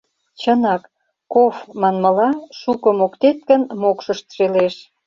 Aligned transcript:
Чынак, 0.41 0.83
К-ов 1.31 1.55
манмыла, 1.81 2.29
«Шуко 2.59 2.89
моктет 2.99 3.37
гын, 3.49 3.61
мокшышт 3.81 4.25
шелеш». 4.35 4.75